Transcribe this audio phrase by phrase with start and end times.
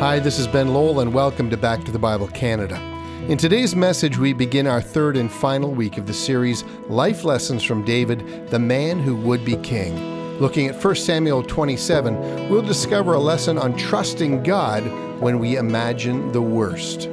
[0.00, 2.76] Hi, this is Ben Lowell, and welcome to Back to the Bible Canada.
[3.28, 7.62] In today's message, we begin our third and final week of the series Life Lessons
[7.62, 10.38] from David, the Man Who Would Be King.
[10.40, 14.80] Looking at 1 Samuel 27, we'll discover a lesson on trusting God
[15.20, 17.10] when we imagine the worst.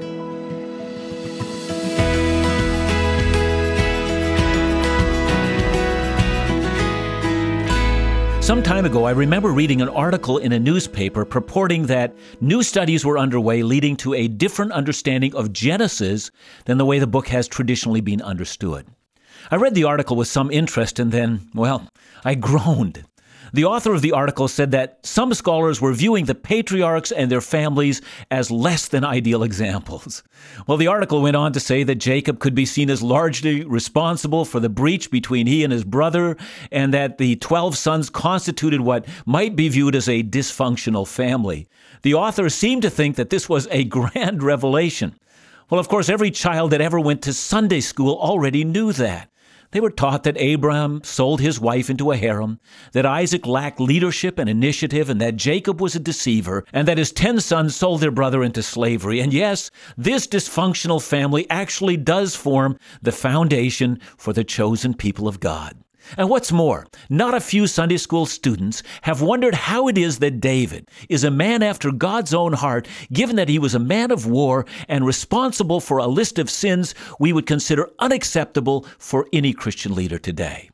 [8.48, 13.04] Some time ago, I remember reading an article in a newspaper purporting that new studies
[13.04, 16.31] were underway leading to a different understanding of Genesis
[16.63, 18.88] than the way the book has traditionally been understood.
[19.52, 21.89] I read the article with some interest and then, well,
[22.23, 23.03] I groaned.
[23.54, 27.42] The author of the article said that some scholars were viewing the patriarchs and their
[27.42, 30.23] families as less than ideal examples.
[30.68, 34.46] Well, the article went on to say that Jacob could be seen as largely responsible
[34.46, 36.38] for the breach between he and his brother,
[36.72, 41.68] and that the 12 sons constituted what might be viewed as a dysfunctional family.
[42.02, 45.16] The author seemed to think that this was a grand revelation.
[45.70, 49.30] Well, of course, every child that ever went to Sunday school already knew that.
[49.78, 52.59] They were taught that Abraham sold his wife into a harem,
[52.94, 57.11] that Isaac lacked leadership and initiative, and that Jacob was a deceiver, and that his
[57.11, 59.20] ten sons sold their brother into slavery.
[59.20, 65.39] And yes, this dysfunctional family actually does form the foundation for the chosen people of
[65.39, 65.78] God.
[66.16, 70.39] And what's more, not a few Sunday school students have wondered how it is that
[70.39, 74.25] David is a man after God's own heart, given that he was a man of
[74.25, 79.94] war and responsible for a list of sins we would consider unacceptable for any Christian
[79.94, 80.69] leader today.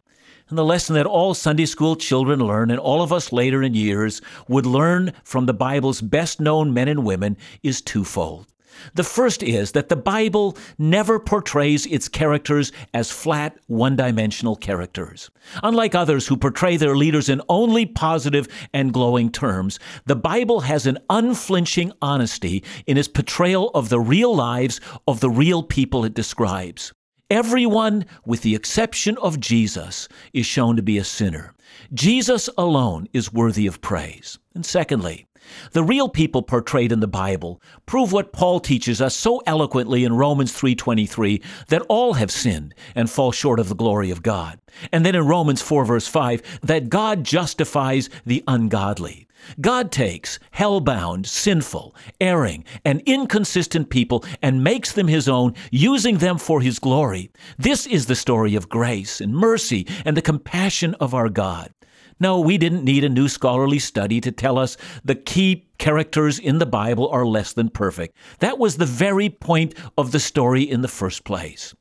[0.50, 3.73] And the lesson that all Sunday school children learn, and all of us later in
[3.73, 8.53] years would learn from the Bible's best known men and women, is twofold.
[8.94, 15.30] The first is that the Bible never portrays its characters as flat, one dimensional characters.
[15.62, 20.86] Unlike others who portray their leaders in only positive and glowing terms, the Bible has
[20.86, 26.14] an unflinching honesty in its portrayal of the real lives of the real people it
[26.14, 26.94] describes.
[27.30, 31.56] Everyone, with the exception of Jesus, is shown to be a sinner.
[31.94, 34.38] Jesus alone is worthy of praise.
[34.53, 35.26] And secondly,
[35.72, 40.14] the real people portrayed in the Bible prove what Paul teaches us so eloquently in
[40.14, 44.59] Romans 3:23 that all have sinned and fall short of the glory of God.
[44.92, 49.28] And then in Romans 4 verse 5 that God justifies the ungodly.
[49.59, 56.38] God takes hell-bound, sinful, erring, and inconsistent people and makes them his own, using them
[56.38, 57.30] for his glory.
[57.58, 61.74] This is the story of grace and mercy and the compassion of our God.
[62.19, 66.59] No, we didn't need a new scholarly study to tell us the key characters in
[66.59, 68.16] the Bible are less than perfect.
[68.40, 71.73] That was the very point of the story in the first place.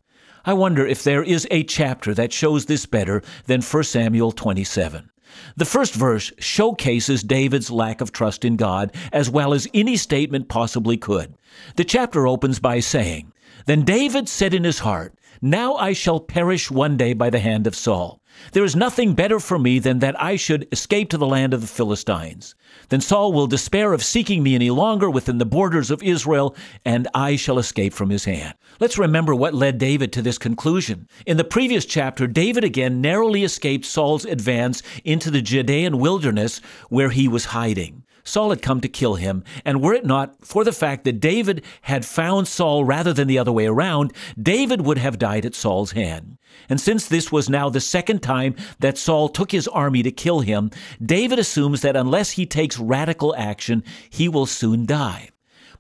[0.45, 5.09] I wonder if there is a chapter that shows this better than 1 Samuel 27.
[5.57, 10.49] The first verse showcases David's lack of trust in God as well as any statement
[10.49, 11.35] possibly could.
[11.77, 13.33] The chapter opens by saying,
[13.67, 17.67] Then David said in his heart, Now I shall perish one day by the hand
[17.67, 18.21] of Saul.
[18.53, 21.61] There is nothing better for me than that I should escape to the land of
[21.61, 22.55] the Philistines.
[22.89, 26.55] Then Saul will despair of seeking me any longer within the borders of Israel,
[26.85, 28.55] and I shall escape from his hand.
[28.81, 31.09] Let's remember what led David to this conclusion.
[31.27, 37.11] In the previous chapter, David again narrowly escaped Saul's advance into the Judean wilderness where
[37.11, 38.02] he was hiding.
[38.25, 41.65] Saul had come to kill him, and were it not for the fact that David
[41.83, 45.93] had found Saul rather than the other way around, David would have died at Saul's
[45.93, 46.39] hand.
[46.69, 50.41] And since this was now the second time that Saul took his army to kill
[50.41, 50.71] him,
[51.05, 55.31] David assumes that unless he takes radical action, he will soon die.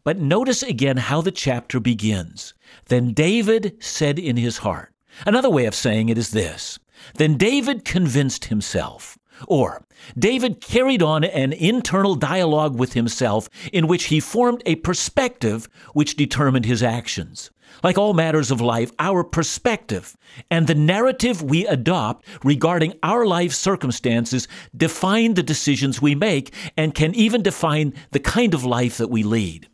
[0.04, 2.54] But notice again how the chapter begins.
[2.86, 4.92] Then David said in his heart.
[5.26, 6.78] Another way of saying it is this
[7.14, 9.18] Then David convinced himself.
[9.48, 9.84] Or,
[10.18, 16.16] David carried on an internal dialogue with himself in which he formed a perspective which
[16.16, 17.50] determined his actions.
[17.82, 20.16] Like all matters of life, our perspective
[20.50, 26.94] and the narrative we adopt regarding our life circumstances define the decisions we make and
[26.94, 29.68] can even define the kind of life that we lead.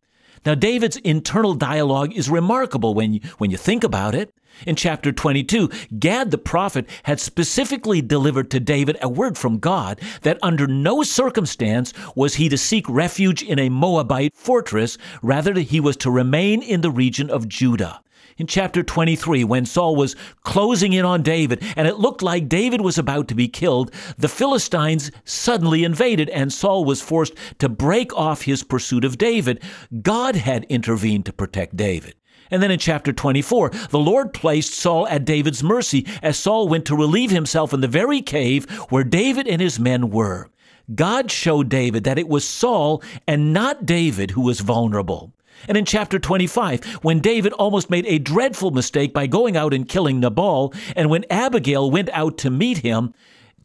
[0.46, 4.32] Now, David's internal dialogue is remarkable when you, when you think about it.
[4.66, 10.00] In chapter 22, Gad the prophet had specifically delivered to David a word from God
[10.22, 15.80] that under no circumstance was he to seek refuge in a Moabite fortress, rather, he
[15.80, 18.00] was to remain in the region of Judah
[18.38, 22.80] in chapter 23, when Saul was closing in on David and it looked like David
[22.80, 28.14] was about to be killed, the Philistines suddenly invaded and Saul was forced to break
[28.16, 29.60] off his pursuit of David.
[30.02, 32.14] God had intervened to protect David.
[32.50, 36.84] And then in chapter 24, the Lord placed Saul at David's mercy as Saul went
[36.86, 40.48] to relieve himself in the very cave where David and his men were.
[40.94, 45.32] God showed David that it was Saul and not David who was vulnerable.
[45.66, 49.88] And in chapter 25, when David almost made a dreadful mistake by going out and
[49.88, 53.12] killing Nabal, and when Abigail went out to meet him,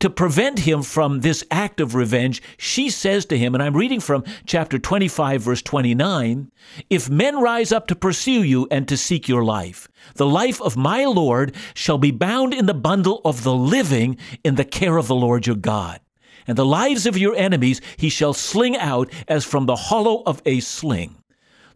[0.03, 4.01] to prevent him from this act of revenge, she says to him, and I'm reading
[4.01, 6.51] from chapter 25, verse 29
[6.89, 10.75] If men rise up to pursue you and to seek your life, the life of
[10.75, 15.07] my Lord shall be bound in the bundle of the living in the care of
[15.07, 16.01] the Lord your God.
[16.47, 20.41] And the lives of your enemies he shall sling out as from the hollow of
[20.45, 21.15] a sling.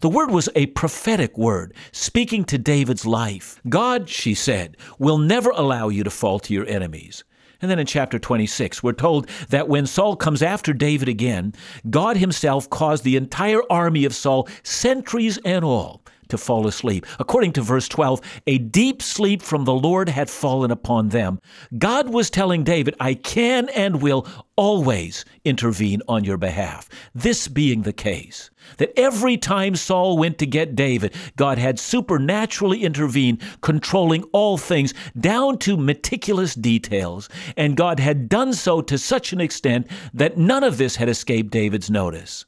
[0.01, 3.61] The word was a prophetic word, speaking to David's life.
[3.69, 7.23] God, she said, will never allow you to fall to your enemies.
[7.61, 11.53] And then in chapter 26, we're told that when Saul comes after David again,
[11.89, 17.05] God himself caused the entire army of Saul, sentries and all, to fall asleep.
[17.19, 21.39] According to verse 12, a deep sleep from the Lord had fallen upon them.
[21.77, 26.89] God was telling David, I can and will always intervene on your behalf.
[27.13, 32.83] This being the case, that every time Saul went to get David, God had supernaturally
[32.83, 39.31] intervened, controlling all things down to meticulous details, and God had done so to such
[39.31, 42.45] an extent that none of this had escaped David's notice.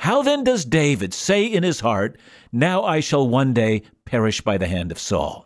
[0.00, 2.18] How then does David say in his heart,
[2.50, 5.44] Now I shall one day perish by the hand of Saul?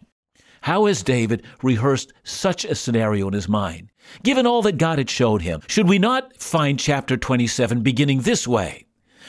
[0.61, 3.91] How has David rehearsed such a scenario in his mind?
[4.23, 8.47] Given all that God had showed him, should we not find chapter 27 beginning this
[8.47, 8.87] way?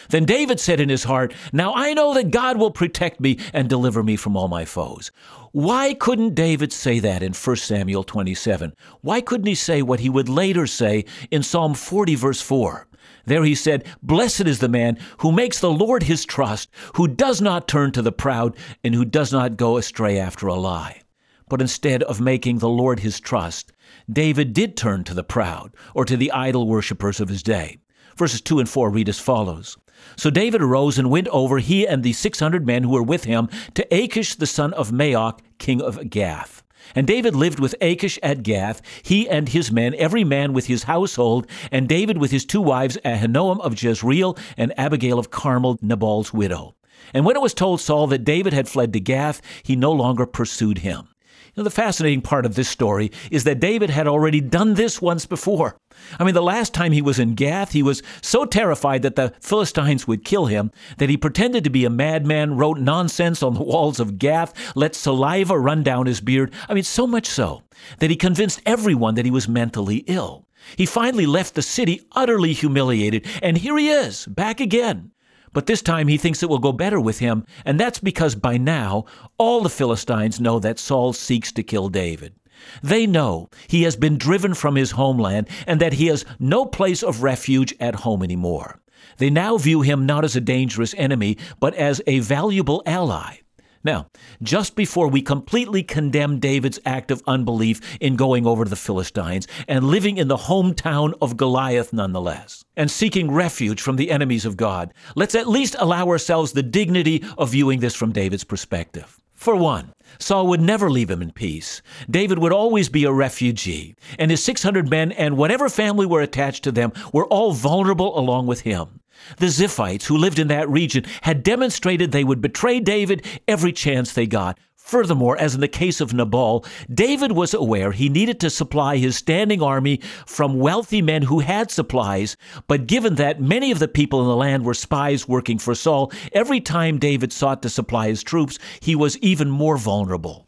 [0.10, 3.68] Then David said in his heart, Now I know that God will protect me and
[3.68, 5.12] deliver me from all my foes.
[5.54, 8.76] Why couldn't David say that in 1 Samuel 27?
[9.02, 12.88] Why couldn't he say what he would later say in Psalm 40, verse 4?
[13.26, 17.42] There he said, Blessed is the man who makes the Lord his trust, who does
[17.42, 21.02] not turn to the proud, and who does not go astray after a lie.
[21.50, 23.72] But instead of making the Lord his trust,
[24.12, 27.80] David did turn to the proud, or to the idol worshippers of his day.
[28.16, 29.78] Verses 2 and 4 read as follows
[30.16, 33.50] So David arose and went over, he and the 600 men who were with him,
[33.74, 36.64] to Achish the son of Maoch, king of Gath.
[36.94, 40.84] And David lived with Achish at Gath, he and his men, every man with his
[40.84, 46.34] household, and David with his two wives, Ahinoam of Jezreel and Abigail of Carmel, Nabal's
[46.34, 46.76] widow.
[47.14, 50.26] And when it was told Saul that David had fled to Gath, he no longer
[50.26, 51.08] pursued him.
[51.58, 55.26] Know, the fascinating part of this story is that David had already done this once
[55.26, 55.78] before.
[56.20, 59.34] I mean, the last time he was in Gath, he was so terrified that the
[59.40, 63.64] Philistines would kill him that he pretended to be a madman, wrote nonsense on the
[63.64, 66.54] walls of Gath, let saliva run down his beard.
[66.68, 67.64] I mean, so much so
[68.00, 70.46] that he convinced everyone that he was mentally ill.
[70.76, 75.12] He finally left the city utterly humiliated, and here he is, back again.
[75.56, 78.58] But this time he thinks it will go better with him, and that's because by
[78.58, 79.06] now
[79.38, 82.36] all the Philistines know that Saul seeks to kill David.
[82.84, 87.02] They know he has been driven from his homeland and that he has no place
[87.02, 88.82] of refuge at home anymore.
[89.18, 93.38] They now view him not as a dangerous enemy, but as a valuable ally.
[93.86, 94.08] Now,
[94.42, 99.48] just before we completely condemn David's act of unbelief in going over to the Philistines
[99.68, 104.58] and living in the hometown of Goliath nonetheless, and seeking refuge from the enemies of
[104.58, 109.20] God, let's at least allow ourselves the dignity of viewing this from David's perspective.
[109.36, 111.84] For one, Saul would never leave him in peace.
[112.10, 116.64] David would always be a refugee, and his 600 men and whatever family were attached
[116.64, 119.02] to them were all vulnerable along with him.
[119.38, 124.14] The Ziphites who lived in that region had demonstrated they would betray David every chance
[124.14, 124.58] they got.
[124.76, 129.16] Furthermore, as in the case of Nabal, David was aware he needed to supply his
[129.16, 134.22] standing army from wealthy men who had supplies, but given that many of the people
[134.22, 138.22] in the land were spies working for Saul, every time David sought to supply his
[138.22, 140.46] troops, he was even more vulnerable.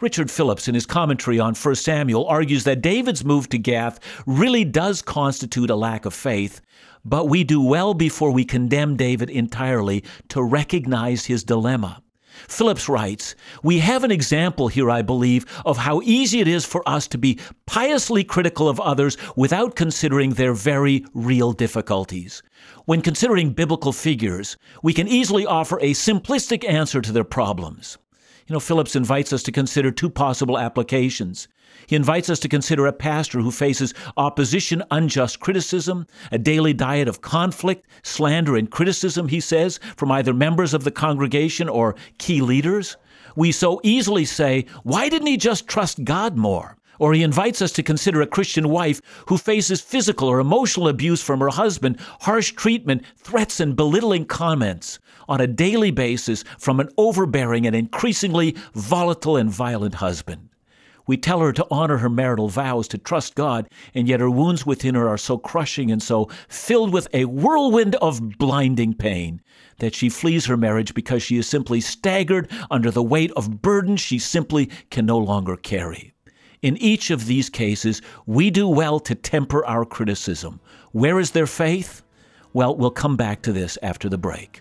[0.00, 4.64] Richard Phillips, in his commentary on 1 Samuel, argues that David's move to Gath really
[4.64, 6.60] does constitute a lack of faith,
[7.04, 12.02] but we do well before we condemn David entirely to recognize his dilemma.
[12.46, 16.88] Phillips writes, We have an example here, I believe, of how easy it is for
[16.88, 22.42] us to be piously critical of others without considering their very real difficulties.
[22.84, 27.98] When considering biblical figures, we can easily offer a simplistic answer to their problems.
[28.46, 31.48] You know, Phillips invites us to consider two possible applications.
[31.86, 37.08] He invites us to consider a pastor who faces opposition, unjust criticism, a daily diet
[37.08, 42.40] of conflict, slander, and criticism, he says, from either members of the congregation or key
[42.40, 42.96] leaders.
[43.36, 46.76] We so easily say, why didn't he just trust God more?
[46.98, 51.22] Or he invites us to consider a Christian wife who faces physical or emotional abuse
[51.22, 56.88] from her husband, harsh treatment, threats, and belittling comments on a daily basis from an
[56.98, 60.47] overbearing and increasingly volatile and violent husband.
[61.08, 64.66] We tell her to honor her marital vows, to trust God, and yet her wounds
[64.66, 69.40] within her are so crushing and so filled with a whirlwind of blinding pain
[69.78, 74.02] that she flees her marriage because she is simply staggered under the weight of burdens
[74.02, 76.12] she simply can no longer carry.
[76.60, 80.60] In each of these cases, we do well to temper our criticism.
[80.92, 82.02] Where is their faith?
[82.52, 84.60] Well, we'll come back to this after the break.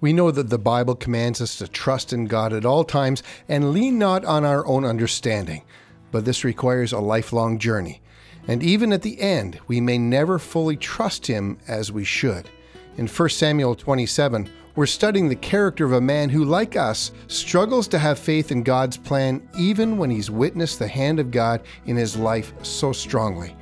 [0.00, 3.72] We know that the Bible commands us to trust in God at all times and
[3.72, 5.62] lean not on our own understanding,
[6.12, 8.00] but this requires a lifelong journey.
[8.46, 12.48] And even at the end, we may never fully trust Him as we should.
[12.96, 17.88] In 1 Samuel 27, we're studying the character of a man who, like us, struggles
[17.88, 21.96] to have faith in God's plan even when he's witnessed the hand of God in
[21.96, 23.56] his life so strongly.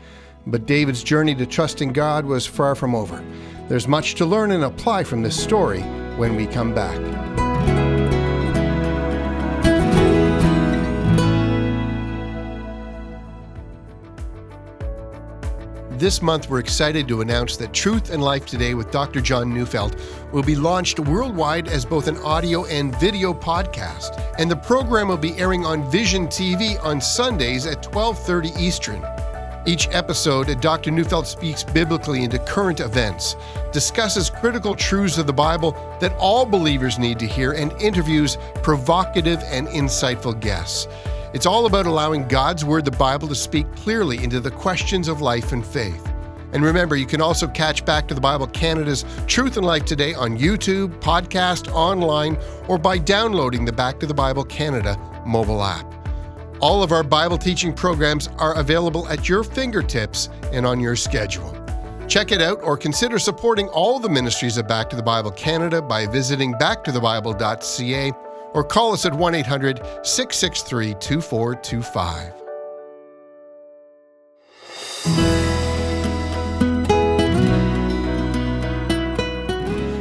[0.47, 3.25] But David's journey to trusting God was far from over.
[3.69, 5.83] There's much to learn and apply from this story
[6.17, 7.01] when we come back.
[15.99, 19.23] This month, we're excited to announce that Truth and Life Today with Dr.
[19.23, 19.99] John Neufeld
[20.31, 24.23] will be launched worldwide as both an audio and video podcast.
[24.39, 29.03] And the program will be airing on Vision TV on Sundays at 12:30 Eastern.
[29.67, 30.93] Each episode, Dr.
[30.93, 33.35] Neufeld speaks biblically into current events,
[33.73, 39.43] discusses critical truths of the Bible that all believers need to hear, and interviews provocative
[39.47, 40.87] and insightful guests.
[41.35, 45.21] It's all about allowing God's Word, the Bible, to speak clearly into the questions of
[45.21, 46.13] life and faith.
[46.53, 50.15] And remember, you can also catch Back to the Bible Canada's Truth and Life today
[50.15, 54.97] on YouTube, podcast, online, or by downloading the Back to the Bible Canada
[55.27, 55.96] mobile app.
[56.61, 61.53] All of our Bible teaching programs are available at your fingertips and on your schedule.
[62.09, 65.83] Check it out or consider supporting all the ministries of Back to the Bible Canada
[65.83, 68.13] by visiting backtothebible.ca
[68.55, 72.33] or call us at 1 800 663 2425.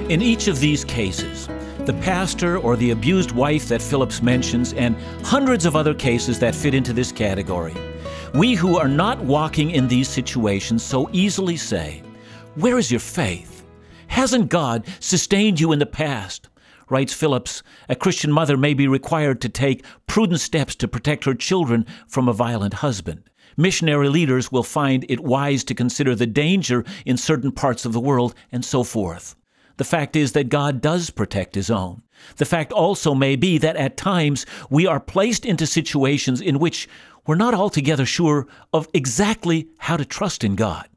[0.10, 1.50] In each of these cases,
[1.86, 6.56] the pastor or the abused wife that Phillips mentions, and hundreds of other cases that
[6.56, 7.74] fit into this category.
[8.34, 12.04] We who are not walking in these situations so easily say,
[12.56, 13.66] Where is your faith?
[14.08, 16.50] Hasn't God sustained you in the past?
[16.90, 21.34] Writes Phillips, a Christian mother may be required to take prudent steps to protect her
[21.34, 23.24] children from a violent husband.
[23.58, 28.00] Missionary leaders will find it wise to consider the danger in certain parts of the
[28.00, 29.36] world, and so forth.
[29.78, 32.02] The fact is that God does protect his own.
[32.38, 36.88] The fact also may be that at times we are placed into situations in which
[37.28, 40.88] we're not altogether sure of exactly how to trust in God.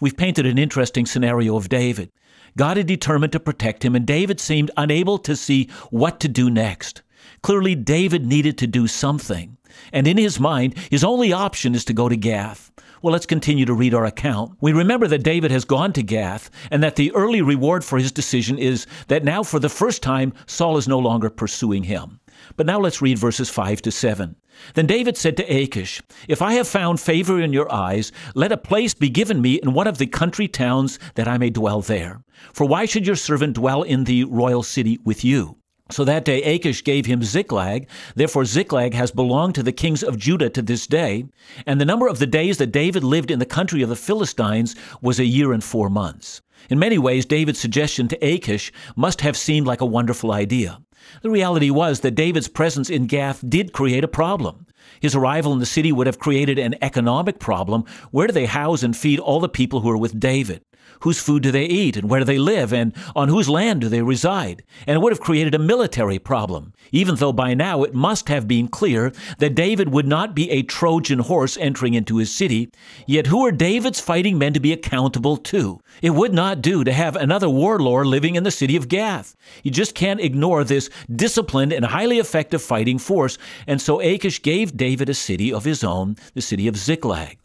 [0.00, 2.10] We've painted an interesting scenario of David.
[2.56, 6.50] God had determined to protect him, and David seemed unable to see what to do
[6.50, 7.02] next.
[7.44, 9.58] Clearly, David needed to do something.
[9.92, 12.72] And in his mind, his only option is to go to Gath.
[13.02, 14.56] Well, let's continue to read our account.
[14.62, 18.10] We remember that David has gone to Gath and that the early reward for his
[18.10, 22.18] decision is that now, for the first time, Saul is no longer pursuing him.
[22.56, 24.36] But now let's read verses 5 to 7.
[24.72, 28.56] Then David said to Achish, If I have found favor in your eyes, let a
[28.56, 32.22] place be given me in one of the country towns that I may dwell there.
[32.54, 35.58] For why should your servant dwell in the royal city with you?
[35.90, 37.88] So that day Achish gave him Ziklag.
[38.14, 41.26] Therefore, Ziklag has belonged to the kings of Judah to this day.
[41.66, 44.74] And the number of the days that David lived in the country of the Philistines
[45.02, 46.40] was a year and four months.
[46.70, 50.80] In many ways, David's suggestion to Achish must have seemed like a wonderful idea.
[51.20, 54.66] The reality was that David's presence in Gath did create a problem.
[55.00, 57.84] His arrival in the city would have created an economic problem.
[58.10, 60.64] Where do they house and feed all the people who are with David?
[61.00, 63.88] Whose food do they eat and where do they live and on whose land do
[63.88, 64.62] they reside?
[64.86, 68.48] And it would have created a military problem, even though by now it must have
[68.48, 72.70] been clear that David would not be a Trojan horse entering into his city.
[73.06, 75.80] Yet who are David's fighting men to be accountable to?
[76.00, 79.36] It would not do to have another warlord living in the city of Gath.
[79.62, 83.36] You just can't ignore this disciplined and highly effective fighting force.
[83.66, 87.38] And so Achish gave David a city of his own, the city of Ziklag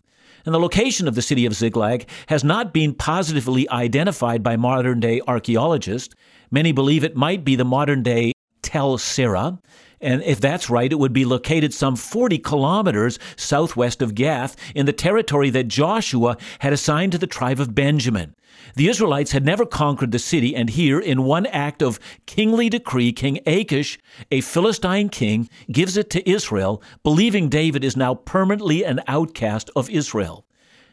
[0.45, 4.99] and the location of the city of Ziklag has not been positively identified by modern
[4.99, 6.15] day archaeologists.
[6.51, 9.59] Many believe it might be the modern day Tel Sira.
[10.01, 14.85] And if that's right, it would be located some 40 kilometers southwest of Gath in
[14.85, 18.35] the territory that Joshua had assigned to the tribe of Benjamin.
[18.75, 23.11] The Israelites had never conquered the city, and here, in one act of kingly decree,
[23.11, 23.99] King Achish,
[24.31, 29.89] a Philistine king, gives it to Israel, believing David is now permanently an outcast of
[29.89, 30.45] Israel.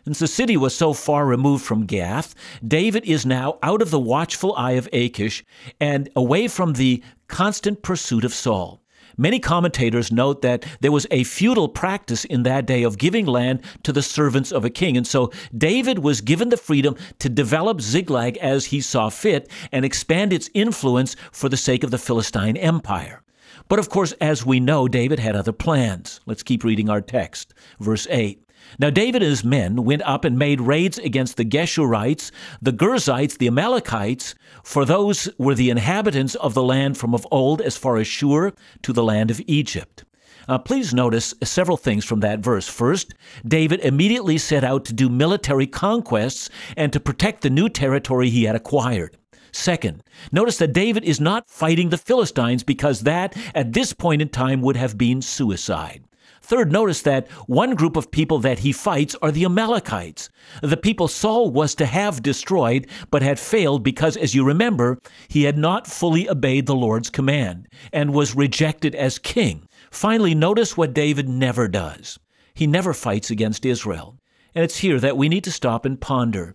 [0.05, 2.35] Since the city was so far removed from Gath,
[2.67, 5.45] David is now out of the watchful eye of Achish
[5.81, 8.81] and away from the constant pursuit of Saul.
[9.19, 13.63] Many commentators note that there was a feudal practice in that day of giving land
[13.83, 14.97] to the servants of a king.
[14.97, 19.85] And so David was given the freedom to develop Ziklag as he saw fit and
[19.85, 23.23] expand its influence for the sake of the Philistine Empire.
[23.69, 26.21] But of course, as we know, David had other plans.
[26.27, 27.55] Let's keep reading our text.
[27.81, 28.46] Verse 8.
[28.79, 32.31] Now David and his men went up and made raids against the Geshurites,
[32.61, 37.61] the Girzites, the Amalekites, for those were the inhabitants of the land from of old
[37.61, 40.05] as far as Shur to the land of Egypt.
[40.49, 42.69] Uh, please notice several things from that verse.
[42.69, 43.15] First,
[43.47, 48.45] David immediately set out to do military conquests and to protect the new territory he
[48.45, 49.17] had acquired.
[49.51, 54.29] Second, notice that David is not fighting the Philistines because that, at this point in
[54.29, 56.05] time, would have been suicide.
[56.47, 60.31] Third, notice that one group of people that he fights are the Amalekites,
[60.63, 65.43] the people Saul was to have destroyed, but had failed because, as you remember, he
[65.43, 69.67] had not fully obeyed the Lord's command and was rejected as king.
[69.91, 72.17] Finally, notice what David never does.
[72.55, 74.17] He never fights against Israel.
[74.55, 76.55] And it's here that we need to stop and ponder.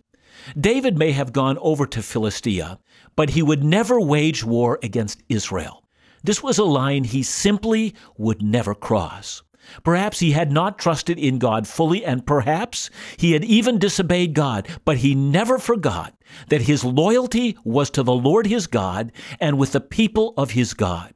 [0.58, 2.80] David may have gone over to Philistia,
[3.18, 5.84] but he would never wage war against Israel.
[6.24, 9.44] This was a line he simply would never cross.
[9.84, 14.68] Perhaps he had not trusted in God fully, and perhaps he had even disobeyed God,
[14.86, 16.14] but he never forgot
[16.50, 20.74] that his loyalty was to the Lord his God and with the people of his
[20.74, 21.14] God.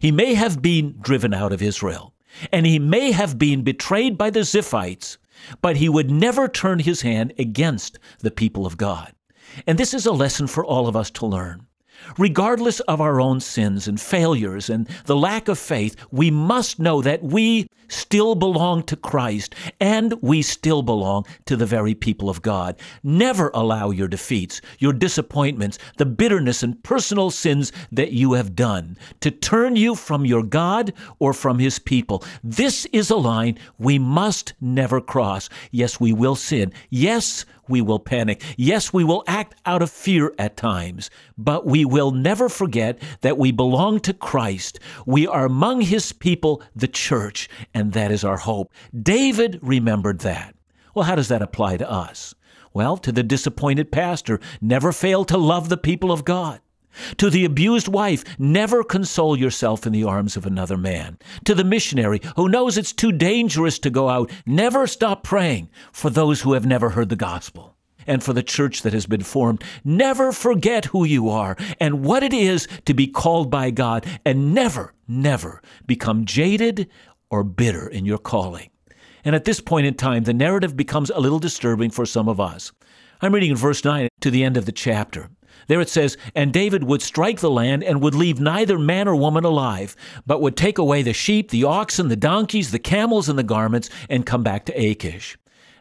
[0.00, 2.14] He may have been driven out of Israel,
[2.52, 5.16] and he may have been betrayed by the Ziphites,
[5.62, 9.12] but he would never turn his hand against the people of God.
[9.66, 11.66] And this is a lesson for all of us to learn.
[12.18, 17.02] Regardless of our own sins and failures and the lack of faith, we must know
[17.02, 22.42] that we still belong to Christ and we still belong to the very people of
[22.42, 22.76] God.
[23.02, 28.96] Never allow your defeats, your disappointments, the bitterness and personal sins that you have done
[29.20, 32.24] to turn you from your God or from His people.
[32.42, 35.48] This is a line we must never cross.
[35.70, 36.72] Yes, we will sin.
[36.90, 38.42] Yes, we will panic.
[38.56, 43.38] Yes, we will act out of fear at times, but we will never forget that
[43.38, 44.78] we belong to Christ.
[45.06, 48.72] We are among His people, the church, and that is our hope.
[49.00, 50.54] David remembered that.
[50.94, 52.34] Well, how does that apply to us?
[52.72, 56.60] Well, to the disappointed pastor, never fail to love the people of God.
[57.18, 61.18] To the abused wife, never console yourself in the arms of another man.
[61.44, 66.10] To the missionary who knows it's too dangerous to go out, never stop praying for
[66.10, 67.76] those who have never heard the gospel.
[68.06, 72.22] And for the church that has been formed, never forget who you are and what
[72.22, 76.88] it is to be called by God, and never, never become jaded
[77.30, 78.70] or bitter in your calling.
[79.24, 82.38] And at this point in time, the narrative becomes a little disturbing for some of
[82.38, 82.70] us.
[83.20, 85.30] I'm reading in verse 9 to the end of the chapter.
[85.66, 89.16] There it says, And David would strike the land and would leave neither man or
[89.16, 93.38] woman alive, but would take away the sheep, the oxen, the donkeys, the camels, and
[93.38, 95.36] the garments, and come back to Achish.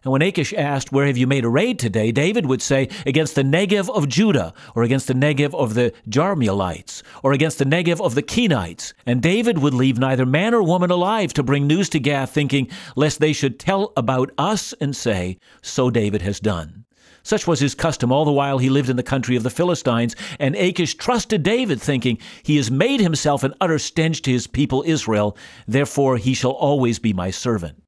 [0.05, 2.11] And when Achish asked, Where have you made a raid today?
[2.11, 7.01] David would say, Against the Negev of Judah, or against the Negev of the Jerahmeelites,
[7.23, 8.93] or against the Negev of the Kenites.
[9.07, 12.69] And David would leave neither man or woman alive to bring news to Gath, thinking,
[12.95, 16.85] Lest they should tell about us and say, So David has done.
[17.25, 20.15] Such was his custom all the while he lived in the country of the Philistines,
[20.39, 24.83] and Achish trusted David, thinking, He has made himself an utter stench to his people
[24.85, 25.35] Israel,
[25.67, 27.81] therefore he shall always be my servant.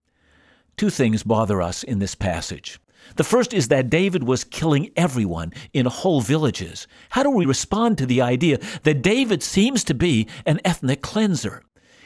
[0.75, 2.79] Two things bother us in this passage.
[3.15, 6.87] The first is that David was killing everyone in whole villages.
[7.11, 11.61] How do we respond to the idea that David seems to be an ethnic cleanser?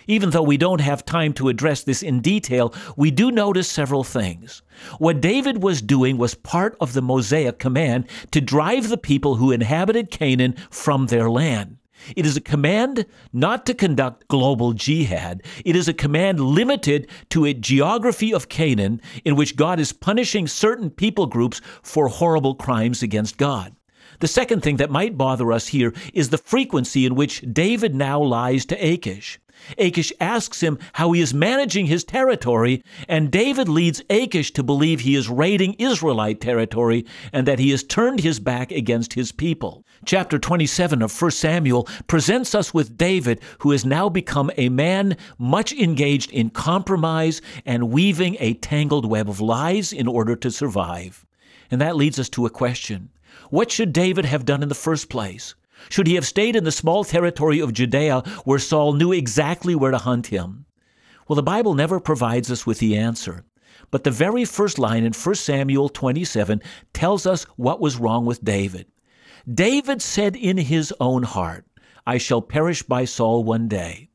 [0.07, 4.03] Even though we don't have time to address this in detail, we do notice several
[4.03, 4.61] things.
[4.97, 9.51] What David was doing was part of the Mosaic command to drive the people who
[9.51, 11.77] inhabited Canaan from their land.
[12.15, 15.43] It is a command not to conduct global jihad.
[15.63, 20.47] It is a command limited to a geography of Canaan in which God is punishing
[20.47, 23.75] certain people groups for horrible crimes against God.
[24.19, 28.21] The second thing that might bother us here is the frequency in which David now
[28.21, 29.39] lies to Achish.
[29.77, 35.01] Achish asks him how he is managing his territory, and David leads Achish to believe
[35.01, 39.85] he is raiding Israelite territory and that he has turned his back against his people.
[40.05, 45.15] Chapter 27 of 1 Samuel presents us with David, who has now become a man
[45.37, 51.25] much engaged in compromise and weaving a tangled web of lies in order to survive.
[51.69, 53.09] And that leads us to a question
[53.49, 55.55] What should David have done in the first place?
[55.89, 59.91] Should he have stayed in the small territory of Judea where Saul knew exactly where
[59.91, 60.65] to hunt him?
[61.27, 63.45] Well, the Bible never provides us with the answer.
[63.89, 66.61] But the very first line in 1 Samuel 27
[66.93, 68.87] tells us what was wrong with David.
[69.51, 71.65] David said in his own heart,
[72.05, 74.09] I shall perish by Saul one day.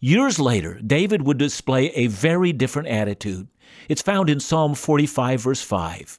[0.00, 3.48] Years later, David would display a very different attitude.
[3.88, 6.18] It's found in Psalm 45, verse 5.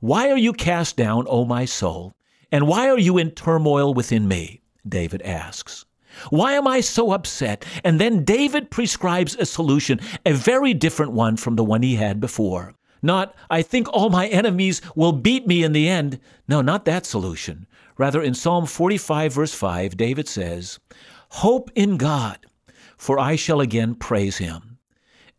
[0.00, 2.14] Why are you cast down, O my soul?
[2.50, 4.62] And why are you in turmoil within me?
[4.88, 5.84] David asks.
[6.30, 7.64] Why am I so upset?
[7.84, 12.20] And then David prescribes a solution, a very different one from the one he had
[12.20, 12.74] before.
[13.02, 16.18] Not, I think all my enemies will beat me in the end.
[16.48, 17.66] No, not that solution.
[17.96, 20.78] Rather, in Psalm 45, verse 5, David says,
[21.30, 22.38] Hope in God,
[22.96, 24.67] for I shall again praise him.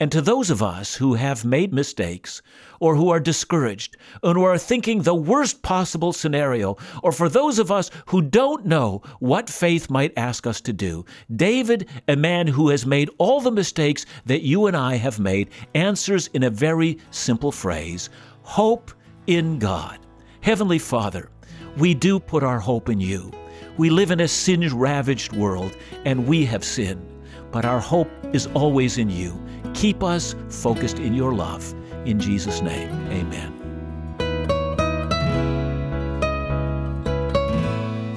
[0.02, 2.42] And to those of us who have made mistakes,
[2.80, 7.60] or who are discouraged, and who are thinking the worst possible scenario, or for those
[7.60, 11.04] of us who don't know what faith might ask us to do,
[11.36, 15.50] David, a man who has made all the mistakes that you and I have made,
[15.76, 18.10] answers in a very simple phrase
[18.44, 18.94] Hope
[19.28, 20.00] in God.
[20.40, 21.30] Heavenly Father,
[21.78, 23.32] we do put our hope in you.
[23.78, 27.06] We live in a sin ravaged world, and we have sinned
[27.52, 29.40] but our hope is always in you.
[29.80, 31.74] Keep us focused in your love.
[32.06, 33.56] In Jesus' name, amen.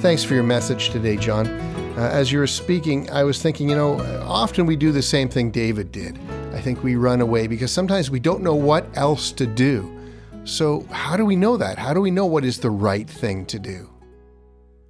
[0.00, 1.46] Thanks for your message today, John.
[1.46, 5.28] Uh, as you were speaking, I was thinking, you know, often we do the same
[5.28, 6.18] thing David did.
[6.52, 9.96] I think we run away because sometimes we don't know what else to do.
[10.42, 11.78] So, how do we know that?
[11.78, 13.91] How do we know what is the right thing to do?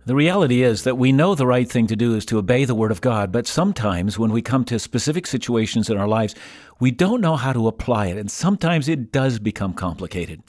[0.04, 2.74] The reality is that we know the right thing to do is to obey the
[2.74, 6.34] Word of God, but sometimes when we come to specific situations in our lives,
[6.80, 10.42] we don't know how to apply it, and sometimes it does become complicated.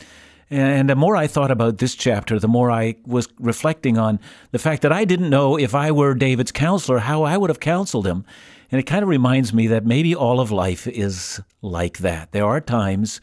[0.49, 4.19] And the more I thought about this chapter, the more I was reflecting on
[4.51, 7.59] the fact that I didn't know if I were David's counselor how I would have
[7.59, 8.25] counseled him.
[8.71, 12.31] And it kind of reminds me that maybe all of life is like that.
[12.31, 13.21] There are times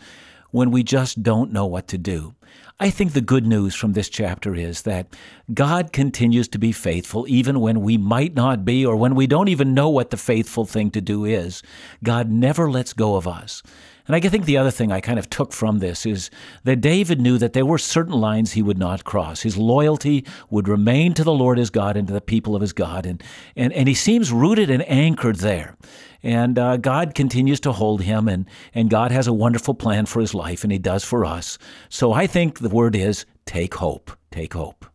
[0.53, 2.35] when we just don't know what to do.
[2.83, 5.15] I think the good news from this chapter is that
[5.53, 9.49] God continues to be faithful even when we might not be or when we don't
[9.49, 11.63] even know what the faithful thing to do is.
[12.03, 13.63] God never lets go of us.
[14.07, 16.31] And I think the other thing I kind of took from this is
[16.65, 19.43] that David knew that there were certain lines he would not cross.
[19.43, 22.73] His loyalty would remain to the Lord his God and to the people of his
[22.73, 23.05] God.
[23.05, 23.23] And,
[23.57, 25.77] and, and he seems rooted and anchored there.
[26.23, 30.21] And uh, God continues to hold him, and, and God has a wonderful plan for
[30.21, 31.59] his life, and he does for us.
[31.89, 34.11] So I think the word is take hope.
[34.31, 34.87] Take hope.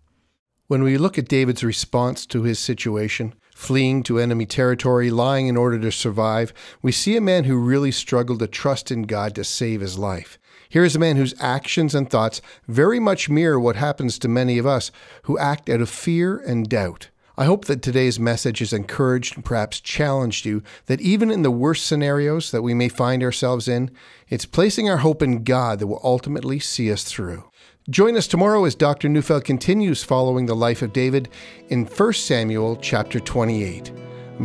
[0.67, 5.57] When we look at David's response to his situation, fleeing to enemy territory, lying in
[5.57, 9.43] order to survive, we see a man who really struggled to trust in God to
[9.43, 10.37] save his life.
[10.67, 14.57] Here is a man whose actions and thoughts very much mirror what happens to many
[14.57, 14.91] of us
[15.23, 17.09] who act out of fear and doubt.
[17.37, 21.51] I hope that today's message has encouraged and perhaps challenged you that even in the
[21.51, 23.91] worst scenarios that we may find ourselves in,
[24.29, 27.43] it's placing our hope in God that will ultimately see us through.
[27.89, 29.09] Join us tomorrow as Dr.
[29.09, 31.29] Neufeld continues following the life of David
[31.67, 33.91] in 1 Samuel chapter 28.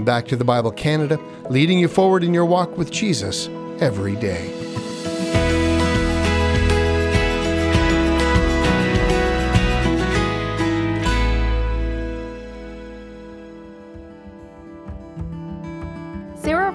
[0.04, 3.48] Back to the Bible Canada, leading you forward in your walk with Jesus
[3.80, 4.69] every day.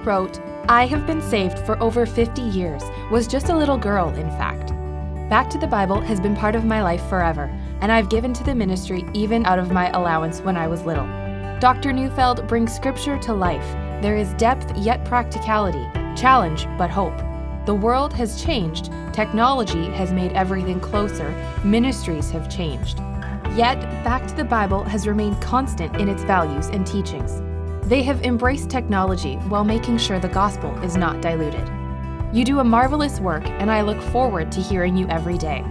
[0.06, 4.28] Wrote, I have been saved for over 50 years, was just a little girl, in
[4.30, 4.68] fact.
[5.28, 8.44] Back to the Bible has been part of my life forever, and I've given to
[8.44, 11.06] the ministry even out of my allowance when I was little.
[11.58, 11.92] Dr.
[11.92, 13.66] Neufeld brings scripture to life.
[14.02, 15.84] There is depth yet practicality,
[16.16, 17.16] challenge but hope.
[17.66, 21.30] The world has changed, technology has made everything closer,
[21.64, 23.00] ministries have changed.
[23.56, 27.42] Yet, Back to the Bible has remained constant in its values and teachings.
[27.86, 31.70] They have embraced technology while making sure the gospel is not diluted.
[32.32, 35.64] You do a marvelous work, and I look forward to hearing you every day.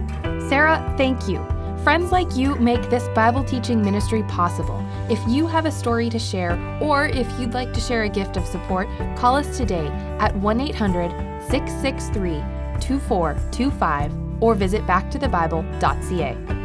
[0.48, 1.44] Sarah, thank you.
[1.84, 4.82] Friends like you make this Bible teaching ministry possible.
[5.10, 8.38] If you have a story to share, or if you'd like to share a gift
[8.38, 11.10] of support, call us today at 1 800
[11.50, 12.42] 663
[12.80, 16.55] 2425 or visit backtothebible.ca.